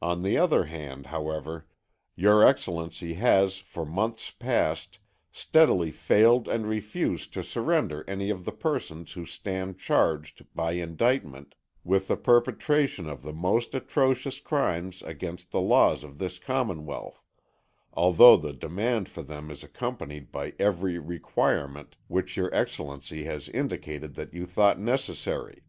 [0.00, 1.66] On the other hand, however,
[2.14, 5.00] your Excellency has, for months past,
[5.32, 11.56] steadily failed and refused to surrender any of the persons who stand charged, by indictment,
[11.82, 17.24] with the perpetration of the most atrocious crimes against the laws of this Commonwealth,
[17.92, 24.14] although the demand for them is accompanied by every requirement which your Excellency has indicated
[24.14, 25.64] that you thought necessary.